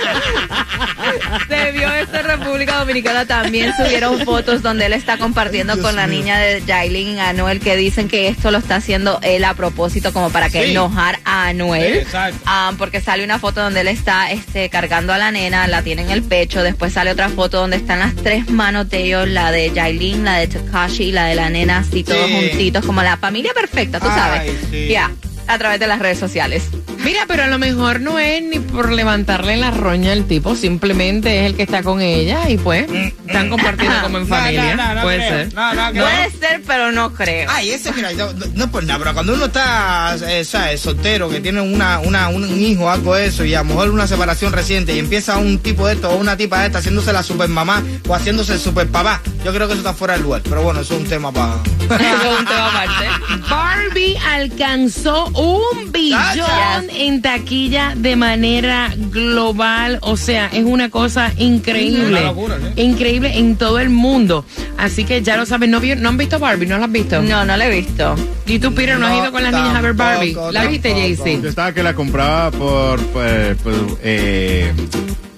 Se 1.48 1.72
vio 1.72 1.93
esto 1.93 2.17
en 2.17 2.25
República 2.25 2.77
Dominicana 2.79 3.25
también 3.25 3.74
subieron 3.75 4.20
fotos 4.25 4.62
donde 4.62 4.86
él 4.86 4.93
está 4.93 5.17
compartiendo 5.17 5.79
con 5.81 5.96
la 5.96 6.08
niña 6.08 6.38
de 6.39 6.62
Jailin 6.65 7.20
Anuel 7.20 7.60
que 7.60 7.75
dicen 7.75 8.08
que 8.08 8.27
esto 8.27 8.51
lo 8.51 8.58
está 8.60 8.75
haciendo 8.75 9.20
él 9.22 9.43
a 9.43 9.53
propósito 9.53 10.13
como 10.13 10.29
para 10.29 10.50
que 10.50 10.63
Sí. 10.65 10.72
enojar 10.72 11.20
a 11.25 11.48
Anuel. 11.48 12.05
Sí. 12.05 12.17
Ah, 12.46 12.74
porque 12.77 13.01
sale 13.01 13.24
una 13.24 13.39
foto 13.39 13.62
donde 13.62 13.81
él 13.81 13.88
está 13.88 14.31
este, 14.31 14.70
cargando 14.70 15.12
a 15.13 15.17
la 15.17 15.31
nena, 15.31 15.67
la 15.67 15.81
tiene 15.81 16.03
en 16.03 16.12
el 16.12 16.22
pecho, 16.24 16.62
después 16.63 16.93
sale 16.93 17.12
otra 17.12 17.29
foto 17.29 17.60
donde 17.60 17.77
están 17.77 18.00
las 18.00 18.15
tres 18.15 18.50
manos 18.50 18.89
de 18.89 19.03
ellos, 19.05 19.27
la 19.27 19.51
de 19.51 19.72
Jailin, 19.74 20.24
la 20.24 20.38
de 20.38 20.48
Takashi 20.48 21.05
y 21.05 21.12
la 21.12 21.25
de 21.25 21.36
la 21.36 21.50
nena, 21.50 21.79
así 21.79 22.03
todos 22.03 22.27
Sí. 22.27 22.34
juntitos, 22.50 22.86
como 22.86 23.01
la 23.01 23.17
familia 23.17 23.53
perfecta, 23.53 24.00
tú 24.00 24.08
Ay, 24.10 24.20
sabes. 24.20 24.88
Ya, 24.89 25.12
a 25.48 25.58
través 25.58 25.79
de 25.79 25.88
las 25.88 26.00
redes 26.00 26.20
sociales. 26.20 26.63
Mira, 27.03 27.22
pero 27.27 27.43
a 27.43 27.48
lo 27.48 27.58
mejor 27.58 28.00
no 28.00 28.20
es 28.20 28.43
ni 28.43 28.60
por 28.60 28.91
levantarle 28.91 29.58
la 29.58 29.72
roña 29.72 30.12
al 30.12 30.25
tipo, 30.25 30.55
simplemente 30.55 31.39
es 31.41 31.46
el 31.48 31.55
que 31.55 31.63
está 31.63 31.81
con 31.84 32.00
ella 32.01 32.50
y 32.50 32.58
pues 32.58 32.86
están 33.27 33.50
compartiendo 33.50 34.01
como 34.03 34.17
en 34.20 34.24
Mm, 34.27 34.29
No, 34.29 34.36
familia. 34.36 34.75
no, 34.75 34.88
no, 34.88 34.96
no 34.96 35.01
Puede 35.01 35.17
creo. 35.17 35.29
ser. 35.29 35.53
No, 35.53 35.74
no, 35.74 35.91
creo. 35.91 36.03
Puede 36.05 36.31
ser, 36.31 36.62
pero 36.67 36.91
no 36.91 37.13
creo. 37.13 37.50
Ay, 37.51 37.72
ese, 37.72 37.91
mira, 37.93 38.12
no, 38.13 38.27
no 38.53 38.72
por 38.72 38.84
nada, 38.84 39.00
pero 39.00 39.13
cuando 39.13 39.34
uno 39.34 39.46
está, 39.46 40.15
eh, 40.27 40.46
¿sabes? 40.46 40.79
soltero, 40.79 41.27
que 41.29 41.39
tiene 41.41 41.60
una, 41.62 42.00
una, 42.00 42.29
un, 42.29 42.43
un 42.43 42.62
hijo, 42.62 42.89
algo 42.89 43.15
de 43.15 43.25
eso, 43.27 43.43
y 43.46 43.55
a 43.55 43.60
lo 43.60 43.65
mejor 43.65 43.89
una 43.89 44.05
separación 44.08 44.53
reciente, 44.53 44.93
y 44.96 45.00
empieza 45.00 45.38
un 45.38 45.58
tipo 45.60 45.88
de 45.88 45.93
esto 45.96 46.10
o 46.12 46.15
una 46.17 46.38
tipa 46.38 46.60
de 46.62 46.67
esta 46.67 46.79
haciéndose 46.79 47.12
la 47.13 47.24
super 47.24 47.48
mamá 47.50 47.81
o 48.08 48.13
haciéndose 48.13 48.53
el 48.53 48.60
super 48.60 48.88
papá, 48.89 49.22
yo 49.43 49.51
creo 49.53 49.67
que 49.67 49.74
eso 49.74 49.81
está 49.81 49.93
fuera 49.93 50.13
del 50.13 50.24
lugar. 50.24 50.41
Pero 50.43 50.62
bueno, 50.62 50.81
eso 50.81 50.93
es 50.96 51.01
un 51.01 51.08
tema 51.08 51.31
para. 51.31 51.55
Eso 51.81 52.34
es 52.34 52.39
un 52.39 52.46
tema 52.46 52.67
aparte. 52.67 53.05
Barbie 53.50 54.17
alcanzó 54.17 55.25
un 55.29 55.91
billón 55.91 56.89
en 56.93 57.21
taquilla 57.21 57.93
de 57.95 58.15
manera 58.15 58.93
global. 58.95 60.00
O 60.01 60.17
sea, 60.17 60.48
es 60.48 60.63
una 60.65 60.89
cosa 60.89 61.31
increíble. 61.38 62.07
Una 62.07 62.21
locura, 62.21 62.57
¿sí? 62.75 62.81
Increíble 62.81 63.38
en 63.38 63.55
todo 63.55 63.79
el 63.79 63.89
mundo. 63.89 64.45
Así 64.77 65.03
que 65.03 65.21
ya 65.21 65.38
lo 65.38 65.45
saben. 65.45 65.71
¿No, 65.71 65.79
vi- 65.79 65.95
no 65.95 66.10
han 66.10 66.17
visto 66.17 66.39
Barbie? 66.39 66.65
¿No 66.67 66.77
la 66.77 66.86
has 66.86 66.91
visto? 66.91 67.21
No, 67.21 67.45
no 67.45 67.57
lo 67.57 67.63
he 67.63 67.69
visto. 67.81 68.15
¿Y 68.48 68.60
tú, 68.60 68.74
Peter, 68.74 68.98
no, 69.00 69.07
has 69.07 69.17
ido 69.17 69.31
con 69.31 69.43
las 69.43 69.53
niñas 69.53 69.75
a 69.75 69.81
ver 69.81 69.93
Barbie? 69.93 70.33
tampoco, 70.33 70.51
¿La 70.51 70.65
viste, 70.65 70.89
tampoco. 70.89 71.07
Jaycee? 71.24 71.41
Yo 71.41 71.50
estaba 71.50 71.74
que 71.74 71.83
la 71.83 71.93
compraba 71.93 72.51
por, 72.51 73.00
por, 73.07 73.55
por, 73.57 73.74
eh, 74.03 74.71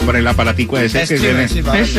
por 0.06 0.16
el 0.16 0.28
aparatico 0.28 0.78
ese 0.78 1.06
que 1.08 1.18
viene 1.18 1.48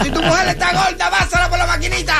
Si 0.03 0.11
tu 0.11 0.21
mujer 0.21 0.49
está 0.49 0.73
gorda, 0.73 1.09
pásala 1.09 1.49
por 1.49 1.57
la 1.57 1.65
maquinita. 1.67 2.15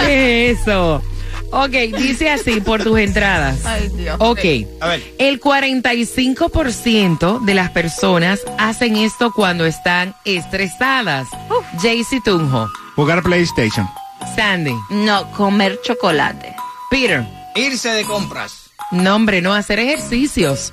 Eso. 0.08 1.02
Ok, 1.52 1.70
dice 1.98 2.30
así 2.30 2.60
por 2.60 2.82
tus 2.82 2.98
entradas. 2.98 3.58
Ay, 3.64 3.88
Dios. 3.94 4.16
Ok. 4.20 4.38
A 4.80 4.88
ver. 4.88 5.14
El 5.18 5.40
45% 5.40 7.44
de 7.44 7.54
las 7.54 7.70
personas 7.70 8.40
hacen 8.58 8.96
esto 8.96 9.32
cuando 9.32 9.66
están 9.66 10.14
estresadas. 10.24 11.28
Jaycee 11.82 12.20
Tunjo, 12.24 12.68
Jugar 12.96 13.22
PlayStation. 13.22 13.88
Sandy, 14.36 14.74
No, 14.90 15.30
comer 15.32 15.80
chocolate. 15.82 16.54
Peter. 16.90 17.26
Irse 17.56 17.88
de 17.90 18.04
compras. 18.04 18.52
No, 18.92 19.16
hombre, 19.16 19.40
no 19.40 19.54
hacer 19.54 19.78
ejercicios. 19.78 20.72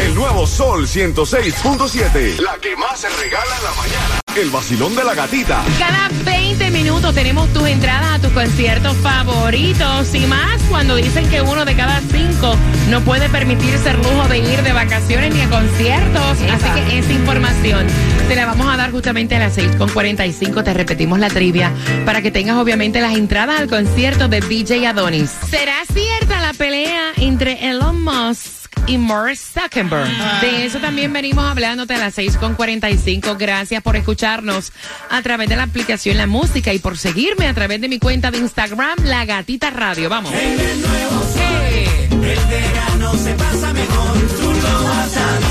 El 0.00 0.14
nuevo 0.14 0.46
Sol 0.46 0.86
106.7. 0.86 2.38
La 2.40 2.56
que 2.58 2.76
más 2.76 3.00
se 3.00 3.08
regala 3.08 3.56
en 3.56 3.64
la 3.64 3.70
mañana. 3.74 4.23
El 4.36 4.50
vacilón 4.50 4.96
de 4.96 5.04
la 5.04 5.14
gatita. 5.14 5.64
Cada 5.78 6.08
20 6.24 6.70
minutos 6.72 7.14
tenemos 7.14 7.48
tus 7.52 7.68
entradas 7.68 8.14
a 8.14 8.18
tus 8.18 8.32
conciertos 8.32 8.96
favoritos 8.96 10.12
y 10.12 10.26
más 10.26 10.60
cuando 10.68 10.96
dicen 10.96 11.28
que 11.30 11.40
uno 11.40 11.64
de 11.64 11.76
cada 11.76 12.00
cinco 12.00 12.56
no 12.90 13.00
puede 13.02 13.28
permitirse 13.28 13.90
el 13.90 13.96
lujo 13.98 14.26
de 14.28 14.38
ir 14.38 14.60
de 14.62 14.72
vacaciones 14.72 15.32
ni 15.32 15.40
a 15.40 15.48
conciertos. 15.48 16.38
Así 16.52 16.80
que 16.80 16.98
esa 16.98 17.12
información 17.12 17.86
te 18.26 18.34
la 18.34 18.46
vamos 18.46 18.66
a 18.66 18.76
dar 18.76 18.90
justamente 18.90 19.36
a 19.36 19.38
las 19.38 19.56
6.45. 19.56 20.64
Te 20.64 20.74
repetimos 20.74 21.20
la 21.20 21.30
trivia 21.30 21.70
para 22.04 22.20
que 22.20 22.32
tengas 22.32 22.56
obviamente 22.56 23.00
las 23.00 23.14
entradas 23.14 23.60
al 23.60 23.68
concierto 23.68 24.26
de 24.26 24.40
DJ 24.40 24.88
Adonis. 24.88 25.30
¿Será 25.48 25.76
cierta 25.92 26.40
la 26.40 26.52
pelea 26.54 27.12
entre 27.18 27.70
Elon 27.70 28.02
Musk? 28.02 28.53
Y 28.86 28.98
Morris 28.98 29.52
Zuckerberg. 29.52 30.08
De 30.40 30.66
eso 30.66 30.78
también 30.78 31.12
venimos 31.12 31.44
hablándote 31.44 31.94
a 31.94 31.98
las 31.98 32.16
6.45. 32.16 33.36
Gracias 33.38 33.82
por 33.82 33.96
escucharnos 33.96 34.72
a 35.10 35.22
través 35.22 35.48
de 35.48 35.56
la 35.56 35.64
aplicación 35.64 36.16
La 36.16 36.26
Música 36.26 36.72
y 36.72 36.78
por 36.78 36.98
seguirme 36.98 37.46
a 37.46 37.54
través 37.54 37.80
de 37.80 37.88
mi 37.88 37.98
cuenta 37.98 38.30
de 38.30 38.38
Instagram, 38.38 38.98
La 39.04 39.24
Gatita 39.24 39.70
Radio. 39.70 40.08
Vamos. 40.08 40.32
Eh. 40.34 42.08
El 42.10 42.38
verano 42.48 43.14
se 43.14 43.34
pasa 43.34 43.72
mejor, 43.72 44.18
tú 44.40 44.52
lo 44.52 44.84
vas 44.84 45.16
a 45.16 45.43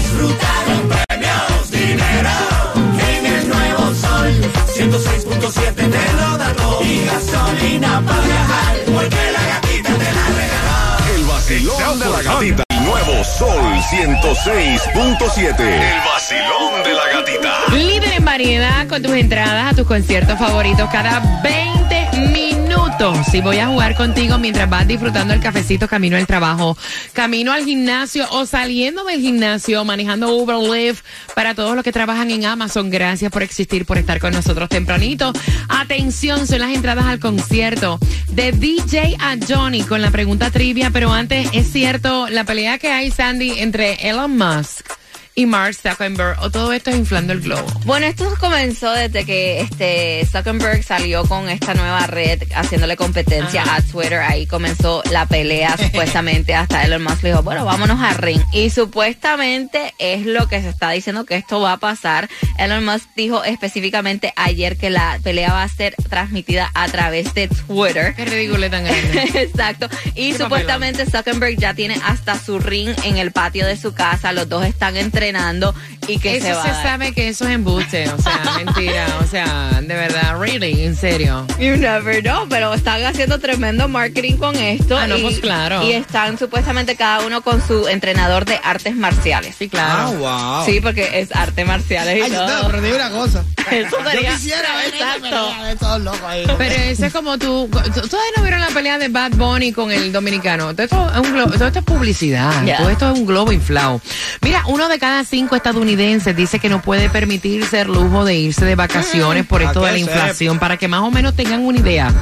106.7. 13.93 15.59
El 15.59 15.99
vacilón 16.03 16.83
de 16.83 16.93
la 16.93 17.07
gatita. 17.13 17.75
Líder 17.75 18.13
en 18.13 18.25
variedad 18.25 18.87
con 18.87 19.03
tus 19.03 19.11
entradas 19.11 19.71
a 19.71 19.75
tus 19.75 19.87
conciertos 19.87 20.39
favoritos 20.39 20.89
cada 20.91 21.19
20 21.43 21.82
Y 23.33 23.41
voy 23.41 23.57
a 23.57 23.67
jugar 23.67 23.95
contigo 23.95 24.37
mientras 24.37 24.69
vas 24.69 24.87
disfrutando 24.87 25.33
el 25.33 25.41
cafecito 25.41 25.89
camino 25.89 26.15
al 26.15 26.25
trabajo, 26.25 26.77
camino 27.11 27.51
al 27.51 27.65
gimnasio 27.65 28.25
o 28.31 28.45
saliendo 28.45 29.03
del 29.03 29.19
gimnasio, 29.19 29.83
manejando 29.83 30.33
Uber 30.33 30.55
Lyft 30.55 31.03
para 31.35 31.53
todos 31.53 31.75
los 31.75 31.83
que 31.83 31.91
trabajan 31.91 32.31
en 32.31 32.45
Amazon. 32.45 32.89
Gracias 32.89 33.29
por 33.29 33.43
existir, 33.43 33.85
por 33.85 33.97
estar 33.97 34.21
con 34.21 34.31
nosotros 34.31 34.69
tempranito. 34.69 35.33
Atención, 35.67 36.47
son 36.47 36.59
las 36.59 36.73
entradas 36.73 37.03
al 37.03 37.19
concierto 37.19 37.99
de 38.29 38.53
DJ 38.53 39.17
a 39.19 39.35
Johnny 39.45 39.83
con 39.83 40.01
la 40.01 40.09
pregunta 40.09 40.49
trivia, 40.49 40.89
pero 40.89 41.11
antes 41.11 41.49
es 41.51 41.69
cierto 41.69 42.29
la 42.29 42.45
pelea 42.45 42.77
que 42.77 42.87
hay, 42.87 43.11
Sandy, 43.11 43.59
entre 43.59 43.95
Elon 44.07 44.37
Musk 44.37 44.92
y 45.35 45.45
Mark 45.45 45.75
Zuckerberg 45.75 46.37
o 46.41 46.49
todo 46.51 46.73
esto 46.73 46.91
es 46.91 46.97
inflando 46.97 47.33
el 47.33 47.41
globo? 47.41 47.65
Bueno, 47.85 48.05
esto 48.05 48.31
comenzó 48.39 48.91
desde 48.93 49.25
que 49.25 49.61
este 49.61 50.27
Zuckerberg 50.31 50.83
salió 50.83 51.25
con 51.25 51.49
esta 51.49 51.73
nueva 51.73 52.05
red 52.07 52.43
haciéndole 52.55 52.95
competencia 52.95 53.63
a 53.63 53.81
Twitter. 53.81 54.19
Ahí 54.19 54.45
comenzó 54.45 55.01
la 55.11 55.25
pelea 55.25 55.75
supuestamente 55.83 56.53
hasta 56.55 56.83
Elon 56.83 57.03
Musk 57.03 57.23
le 57.23 57.29
dijo, 57.29 57.43
bueno, 57.43 57.65
vámonos 57.65 57.99
a 58.01 58.13
Ring. 58.13 58.41
Y 58.51 58.69
supuestamente 58.69 59.93
es 59.97 60.25
lo 60.25 60.47
que 60.47 60.61
se 60.61 60.69
está 60.69 60.91
diciendo 60.91 61.25
que 61.25 61.35
esto 61.35 61.61
va 61.61 61.73
a 61.73 61.77
pasar. 61.77 62.29
Elon 62.57 62.85
Musk 62.85 63.09
dijo 63.15 63.43
específicamente 63.43 64.33
ayer 64.35 64.77
que 64.77 64.89
la 64.89 65.19
pelea 65.23 65.53
va 65.53 65.63
a 65.63 65.67
ser 65.67 65.95
transmitida 66.09 66.69
a 66.73 66.87
través 66.89 67.33
de 67.33 67.47
Twitter. 67.47 68.13
Qué 68.15 68.25
ridículo 68.25 68.69
tan 68.69 68.83
grande. 68.83 69.23
Exacto. 69.33 69.87
Y 70.15 70.33
supuestamente 70.33 71.05
Zuckerberg 71.05 71.57
ya 71.57 71.73
tiene 71.73 71.99
hasta 72.05 72.39
su 72.39 72.59
ring 72.59 72.89
en 73.03 73.17
el 73.17 73.31
patio 73.31 73.65
de 73.65 73.77
su 73.77 73.93
casa. 73.93 74.31
Los 74.33 74.49
dos 74.49 74.65
están 74.65 74.95
entrenando 75.23 75.73
y 76.07 76.19
que 76.19 76.37
eso 76.37 76.47
se 76.47 76.53
va. 76.53 76.63
se 76.63 76.69
a 76.69 76.73
dar. 76.73 76.83
sabe 76.83 77.11
que 77.13 77.27
eso 77.29 77.45
es 77.45 77.51
embuste, 77.51 78.09
o 78.09 78.21
sea, 78.21 78.41
mentira, 78.63 79.05
o 79.23 79.27
sea, 79.27 79.79
de 79.81 79.93
verdad, 79.95 80.37
really, 80.39 80.83
en 80.85 80.95
serio. 80.95 81.45
You 81.59 81.75
never 81.77 82.21
know, 82.21 82.47
pero 82.49 82.73
están 82.73 83.03
haciendo 83.03 83.39
tremendo 83.39 83.87
marketing 83.87 84.37
con 84.37 84.55
esto. 84.55 84.97
Ah, 84.97 85.07
no, 85.07 85.17
y, 85.17 85.21
pues 85.21 85.39
claro. 85.39 85.83
Y 85.83 85.93
están 85.93 86.37
supuestamente 86.37 86.95
cada 86.95 87.25
uno 87.25 87.41
con 87.41 87.65
su 87.65 87.87
entrenador 87.87 88.45
de 88.45 88.59
artes 88.63 88.95
marciales. 88.95 89.55
Sí, 89.57 89.69
claro. 89.69 90.15
Ah, 90.23 90.57
wow. 90.57 90.65
Sí, 90.65 90.79
porque 90.81 91.19
es 91.19 91.35
arte 91.35 91.65
marciales 91.65 92.17
y 92.17 92.21
Ay, 92.21 92.33
aprendí 92.63 92.91
una 92.91 93.09
cosa. 93.09 93.43
Eso 93.71 93.95
sería- 94.11 94.29
Yo 94.31 94.35
quisiera 94.35 94.75
ver 94.75 94.93
esa 94.93 95.15
Exacto. 95.15 95.21
pelea 95.21 95.63
de 95.65 95.75
todos 95.77 96.01
locos 96.01 96.21
ahí. 96.27 96.45
Pero 96.57 96.75
eso 96.75 97.05
es 97.05 97.13
como 97.13 97.37
tú. 97.37 97.63
¿Ustedes 97.73 98.11
no 98.35 98.43
vieron 98.43 98.59
la 98.61 98.67
pelea 98.67 98.97
de 98.97 99.07
Bad 99.07 99.31
Bunny 99.31 99.71
con 99.71 99.91
el 99.91 100.11
dominicano? 100.11 100.73
Todo 100.73 100.83
esto 100.83 101.11
es, 101.13 101.19
un 101.19 101.33
globo- 101.33 101.53
todo 101.53 101.67
esto 101.67 101.79
es 101.79 101.85
publicidad. 101.85 102.63
Ya. 102.65 102.77
Todo 102.77 102.89
esto 102.89 103.11
es 103.11 103.19
un 103.19 103.25
globo 103.25 103.51
inflado. 103.51 104.01
Mira, 104.41 104.63
uno 104.67 104.87
de 104.89 104.99
cada 104.99 105.23
cinco 105.23 105.55
estadounidenses 105.55 105.92
dice 105.95 106.59
que 106.59 106.69
no 106.69 106.81
puede 106.81 107.09
permitirse 107.09 107.81
el 107.81 107.87
lujo 107.87 108.25
de 108.25 108.35
irse 108.35 108.65
de 108.65 108.75
vacaciones 108.75 109.45
por 109.45 109.61
¿a 109.61 109.65
esto 109.65 109.83
de 109.83 109.91
la 109.91 109.97
inflación, 109.97 110.59
para 110.59 110.77
que 110.77 110.87
más 110.87 111.01
o 111.01 111.11
menos 111.11 111.35
tengan 111.35 111.61
una 111.61 111.79
idea. 111.79 112.13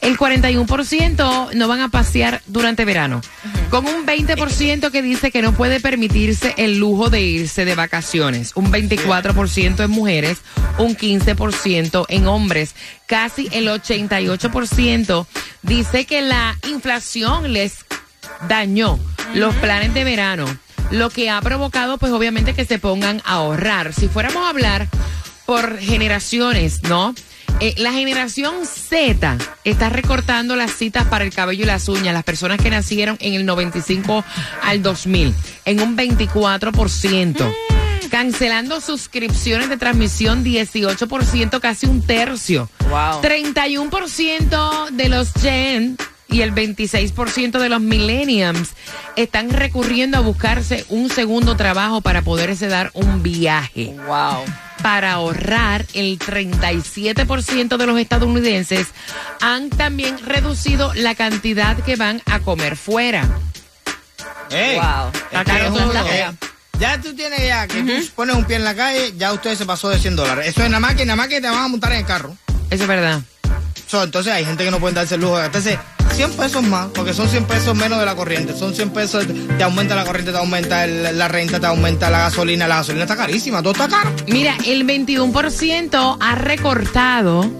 El 0.00 0.18
41% 0.18 1.54
no 1.54 1.68
van 1.68 1.80
a 1.80 1.88
pasear 1.88 2.42
durante 2.46 2.84
verano, 2.84 3.22
con 3.70 3.86
un 3.86 4.04
20% 4.04 4.90
que 4.90 5.00
dice 5.00 5.30
que 5.30 5.40
no 5.40 5.52
puede 5.52 5.80
permitirse 5.80 6.54
el 6.58 6.78
lujo 6.78 7.08
de 7.08 7.22
irse 7.22 7.64
de 7.64 7.74
vacaciones, 7.74 8.52
un 8.54 8.70
24% 8.70 9.82
en 9.82 9.90
mujeres, 9.90 10.38
un 10.76 10.94
15% 10.94 12.04
en 12.08 12.26
hombres, 12.26 12.74
casi 13.06 13.48
el 13.52 13.68
88% 13.68 15.26
dice 15.62 16.04
que 16.04 16.20
la 16.20 16.58
inflación 16.68 17.54
les 17.54 17.86
dañó 18.48 18.98
los 19.34 19.54
planes 19.54 19.94
de 19.94 20.04
verano, 20.04 20.44
lo 20.90 21.10
que 21.10 21.30
ha 21.30 21.40
provocado 21.40 21.98
pues 21.98 22.12
obviamente 22.12 22.54
que 22.54 22.64
se 22.64 22.78
pongan 22.78 23.20
a 23.24 23.34
ahorrar. 23.34 23.92
Si 23.92 24.08
fuéramos 24.08 24.44
a 24.44 24.50
hablar 24.50 24.88
por 25.46 25.78
generaciones, 25.78 26.82
¿no? 26.84 27.14
Eh, 27.60 27.74
la 27.76 27.92
generación 27.92 28.66
Z 28.66 29.38
está 29.64 29.88
recortando 29.88 30.56
las 30.56 30.72
citas 30.72 31.06
para 31.06 31.24
el 31.24 31.32
cabello 31.32 31.64
y 31.64 31.66
las 31.66 31.88
uñas, 31.88 32.12
las 32.12 32.24
personas 32.24 32.60
que 32.60 32.68
nacieron 32.70 33.16
en 33.20 33.34
el 33.34 33.46
95 33.46 34.24
al 34.62 34.82
2000, 34.82 35.34
en 35.64 35.80
un 35.80 35.96
24%. 35.96 37.54
Cancelando 38.10 38.80
suscripciones 38.80 39.68
de 39.68 39.76
transmisión, 39.76 40.44
18%, 40.44 41.60
casi 41.60 41.86
un 41.86 42.02
tercio. 42.02 42.68
Wow. 42.90 43.22
31% 43.22 44.90
de 44.90 45.08
los 45.08 45.32
Gen 45.32 45.96
y 46.34 46.42
el 46.42 46.52
26% 46.52 47.60
de 47.60 47.68
los 47.68 47.80
Millenniums 47.80 48.70
están 49.14 49.50
recurriendo 49.50 50.18
a 50.18 50.20
buscarse 50.20 50.84
un 50.88 51.08
segundo 51.08 51.56
trabajo 51.56 52.00
para 52.00 52.22
poderse 52.22 52.66
dar 52.66 52.90
un 52.94 53.22
viaje. 53.22 53.94
Wow. 54.04 54.44
Para 54.82 55.12
ahorrar, 55.12 55.86
el 55.94 56.18
37% 56.18 57.76
de 57.76 57.86
los 57.86 58.00
estadounidenses 58.00 58.88
han 59.40 59.70
también 59.70 60.18
reducido 60.26 60.92
la 60.94 61.14
cantidad 61.14 61.76
que 61.76 61.94
van 61.94 62.20
a 62.26 62.40
comer 62.40 62.76
fuera. 62.76 63.28
Ey, 64.50 64.74
Wow. 64.74 65.12
Está 65.30 66.34
ya 66.80 67.00
tú 67.00 67.14
tienes 67.14 67.46
ya 67.46 67.68
que 67.68 67.80
tú 67.80 67.92
pones 68.16 68.34
un 68.34 68.44
pie 68.44 68.56
en 68.56 68.64
la 68.64 68.74
calle, 68.74 69.14
ya 69.16 69.32
usted 69.32 69.54
se 69.56 69.64
pasó 69.64 69.88
de 69.88 70.00
100 70.00 70.16
dólares. 70.16 70.48
Eso 70.48 70.64
es 70.64 70.68
nada 70.68 70.80
más 70.80 70.96
que 70.96 71.06
nada 71.06 71.14
más 71.14 71.28
que 71.28 71.40
te 71.40 71.46
van 71.48 71.62
a 71.62 71.68
montar 71.68 71.92
en 71.92 71.98
el 71.98 72.04
carro. 72.04 72.36
Eso 72.70 72.82
es 72.82 72.88
verdad. 72.88 73.22
So, 73.86 74.02
entonces 74.02 74.32
hay 74.32 74.44
gente 74.44 74.64
que 74.64 74.72
no 74.72 74.80
puede 74.80 74.94
darse 74.94 75.14
el 75.14 75.20
lujo 75.20 75.36
de 75.36 75.42
gastarse 75.42 75.78
100 76.14 76.32
pesos 76.32 76.62
más, 76.62 76.86
porque 76.94 77.12
son 77.12 77.28
100 77.28 77.44
pesos 77.44 77.74
menos 77.76 77.98
de 77.98 78.06
la 78.06 78.14
corriente. 78.14 78.56
Son 78.56 78.74
100 78.74 78.90
pesos, 78.90 79.26
te 79.58 79.64
aumenta 79.64 79.94
la 79.94 80.04
corriente, 80.04 80.32
te 80.32 80.38
aumenta 80.38 80.84
el- 80.84 81.18
la 81.18 81.28
renta, 81.28 81.58
te 81.60 81.66
aumenta 81.66 82.10
la 82.10 82.18
gasolina. 82.20 82.66
La 82.68 82.76
gasolina 82.76 83.04
está 83.04 83.16
carísima, 83.16 83.62
todo 83.62 83.72
está 83.72 83.88
caro. 83.88 84.10
Mira, 84.28 84.54
el 84.64 84.84
21% 84.84 86.16
ha 86.20 86.34
recortado, 86.36 87.50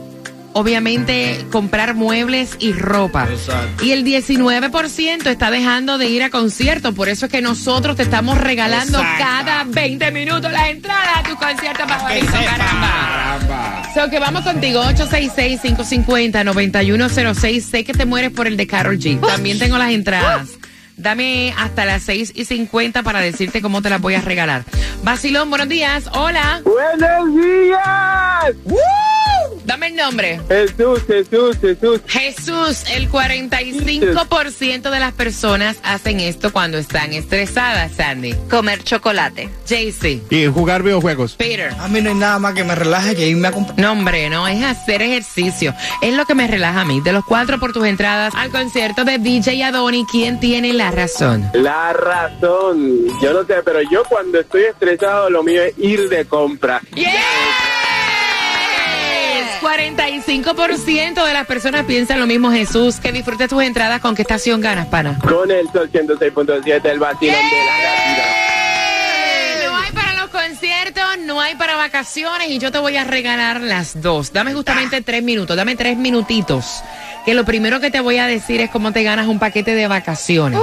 obviamente, 0.52 1.44
comprar 1.50 1.94
muebles 1.94 2.56
y 2.60 2.72
ropa. 2.72 3.26
Exacto. 3.30 3.84
Y 3.84 3.90
el 3.92 4.04
19% 4.04 5.28
está 5.30 5.50
dejando 5.50 5.98
de 5.98 6.06
ir 6.06 6.22
a 6.22 6.30
conciertos. 6.30 6.94
Por 6.94 7.08
eso 7.08 7.26
es 7.26 7.32
que 7.32 7.42
nosotros 7.42 7.96
te 7.96 8.02
estamos 8.04 8.38
regalando 8.38 8.98
Exacto. 9.00 9.24
cada 9.24 9.64
20 9.64 10.10
minutos 10.12 10.52
la 10.52 10.68
entrada 10.70 11.18
a 11.18 11.22
tu 11.24 11.34
concierto 11.36 11.86
favorito, 11.88 12.26
sepa. 12.26 12.44
caramba. 12.56 13.53
So 13.94 14.10
que 14.10 14.18
vamos 14.18 14.42
contigo, 14.42 14.82
866-550-9106. 14.82 17.60
Sé 17.60 17.84
que 17.84 17.92
te 17.92 18.06
mueres 18.06 18.32
por 18.32 18.48
el 18.48 18.56
de 18.56 18.66
Carol 18.66 18.98
G. 18.98 19.20
También 19.20 19.60
tengo 19.60 19.78
las 19.78 19.92
entradas. 19.92 20.48
Dame 20.96 21.54
hasta 21.56 21.84
las 21.84 22.02
6 22.02 22.32
y 22.34 22.44
50 22.44 23.04
para 23.04 23.20
decirte 23.20 23.62
cómo 23.62 23.82
te 23.82 23.90
las 23.90 24.00
voy 24.00 24.14
a 24.14 24.20
regalar. 24.20 24.64
Basilón, 25.04 25.48
buenos 25.48 25.68
días. 25.68 26.10
Hola. 26.12 26.60
Buenos 26.64 27.36
días. 27.36 28.56
Dame 29.74 29.88
el 29.88 29.96
nombre. 29.96 30.40
Jesús, 30.46 31.02
Jesús, 31.04 31.58
Jesús. 31.60 32.00
Jesús, 32.06 32.84
el 32.92 33.10
45% 33.10 34.88
de 34.88 35.00
las 35.00 35.12
personas 35.14 35.78
hacen 35.82 36.20
esto 36.20 36.52
cuando 36.52 36.78
están 36.78 37.12
estresadas, 37.12 37.90
Sandy. 37.96 38.36
Comer 38.48 38.84
chocolate. 38.84 39.50
JC. 39.66 40.22
Y 40.30 40.46
jugar 40.46 40.84
videojuegos. 40.84 41.34
Peter. 41.34 41.72
A 41.80 41.88
mí 41.88 42.00
no 42.00 42.10
hay 42.10 42.14
nada 42.14 42.38
más 42.38 42.54
que 42.54 42.62
me 42.62 42.76
relaje 42.76 43.16
que 43.16 43.26
irme 43.26 43.48
a 43.48 43.50
comprar. 43.50 43.76
No, 43.76 43.90
hombre, 43.90 44.30
no, 44.30 44.46
es 44.46 44.62
hacer 44.62 45.02
ejercicio. 45.02 45.74
Es 46.00 46.14
lo 46.14 46.24
que 46.24 46.36
me 46.36 46.46
relaja 46.46 46.82
a 46.82 46.84
mí. 46.84 47.00
De 47.00 47.12
los 47.12 47.24
cuatro 47.24 47.58
por 47.58 47.72
tus 47.72 47.84
entradas 47.84 48.32
al 48.36 48.50
concierto 48.50 49.02
de 49.02 49.18
DJ 49.18 49.64
Adoni, 49.64 50.06
¿quién 50.08 50.38
tiene 50.38 50.72
la 50.72 50.92
razón? 50.92 51.50
La 51.52 51.92
razón. 51.92 53.08
Yo 53.20 53.32
no 53.32 53.44
sé, 53.44 53.56
pero 53.64 53.80
yo 53.90 54.04
cuando 54.08 54.38
estoy 54.38 54.66
estresado 54.66 55.30
lo 55.30 55.42
mío 55.42 55.64
es 55.64 55.76
ir 55.78 56.08
de 56.08 56.26
compra. 56.26 56.80
¡Yes! 56.94 57.63
45% 59.74 61.26
de 61.26 61.32
las 61.32 61.46
personas 61.46 61.84
piensan 61.84 62.20
lo 62.20 62.26
mismo, 62.26 62.50
Jesús. 62.52 63.00
Que 63.00 63.10
disfrutes 63.10 63.48
tus 63.48 63.62
entradas. 63.62 64.00
¿Con 64.00 64.14
qué 64.14 64.22
estación 64.22 64.60
ganas, 64.60 64.86
pana? 64.86 65.18
Con 65.18 65.50
el 65.50 65.68
Sol 65.70 65.90
106.7, 65.90 66.84
el 66.84 66.98
vacilón 66.98 67.34
de 67.34 67.56
la. 67.66 68.54
No 69.66 69.76
hay 69.76 69.92
para 69.92 70.14
los 70.14 70.30
conciertos, 70.30 71.18
no 71.24 71.40
hay 71.40 71.56
para 71.56 71.76
vacaciones 71.76 72.48
y 72.50 72.58
yo 72.58 72.70
te 72.70 72.78
voy 72.78 72.96
a 72.96 73.04
regalar 73.04 73.60
las 73.60 74.00
dos. 74.00 74.32
Dame 74.32 74.54
justamente 74.54 75.00
tres 75.00 75.22
minutos, 75.22 75.56
dame 75.56 75.74
tres 75.74 75.96
minutitos. 75.96 76.82
Que 77.24 77.34
lo 77.34 77.44
primero 77.44 77.80
que 77.80 77.90
te 77.90 78.00
voy 78.00 78.18
a 78.18 78.26
decir 78.26 78.60
es 78.60 78.70
cómo 78.70 78.92
te 78.92 79.02
ganas 79.02 79.26
un 79.26 79.38
paquete 79.40 79.74
de 79.74 79.88
vacaciones. 79.88 80.60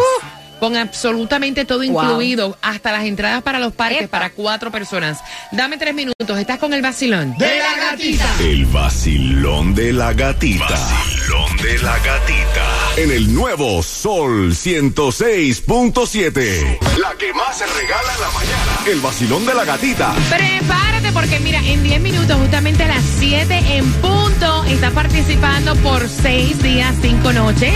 Con 0.62 0.78
absolutamente 0.78 1.66
todo 1.66 1.82
incluido, 1.82 2.56
hasta 2.62 2.92
las 2.92 3.06
entradas 3.06 3.42
para 3.42 3.58
los 3.58 3.74
parques 3.74 4.08
para 4.08 4.30
cuatro 4.30 4.72
personas. 4.72 5.18
Dame 5.52 5.80
tres 5.80 5.96
minutos, 5.96 6.38
estás 6.38 6.60
con 6.60 6.72
el 6.76 6.84
vacilón. 6.84 7.36
¡De 7.40 7.58
la 7.58 7.74
gatita! 7.90 8.30
El 8.42 8.68
vacilón 8.68 9.74
de 9.74 9.92
la 9.92 10.14
gatita. 10.14 10.68
Vacilón 10.70 11.58
de 11.58 11.80
la 11.80 11.98
gatita. 11.98 12.68
En 12.98 13.10
el 13.10 13.34
nuevo 13.34 13.82
Sol 13.82 14.52
106.7. 14.52 16.78
La 17.00 17.16
que 17.18 17.34
más 17.34 17.58
se 17.58 17.66
regala 17.66 18.14
en 18.14 18.22
la 18.22 18.30
mañana. 18.30 18.78
El 18.86 19.00
vacilón 19.00 19.44
de 19.48 19.56
la 19.56 19.66
gatita. 19.66 20.14
Prepárate 20.30 21.12
porque 21.12 21.40
mira, 21.40 21.58
en 21.66 21.82
10 21.82 22.02
minutos, 22.02 22.38
justamente 22.38 22.84
a 22.84 22.90
las 22.90 23.04
7 23.18 23.78
en 23.78 23.92
punto, 23.94 24.64
estás 24.66 24.94
participando 24.94 25.76
por 25.78 26.08
6 26.08 26.62
días, 26.62 26.94
5 27.02 27.34
noches, 27.34 27.74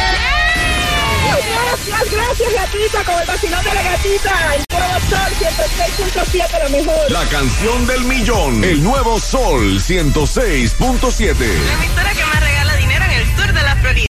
Gracias, 1.87 2.11
gracias, 2.11 2.53
gatita, 2.53 3.03
con 3.03 3.21
el 3.21 3.27
vacilón 3.27 3.63
de 3.63 3.73
la 3.73 3.83
gatita. 3.83 4.55
El 4.55 4.65
nuevo 4.71 4.99
sol 5.09 5.31
106.7, 5.39 6.63
lo 6.63 6.69
mejor. 6.77 7.11
La 7.11 7.25
canción 7.25 7.87
del 7.87 8.03
millón. 8.05 8.63
El 8.63 8.83
nuevo 8.83 9.19
Sol 9.19 9.79
106.7. 9.79 11.35
La 11.37 11.73
emisora 11.73 12.13
que 12.13 12.25
más 12.25 12.54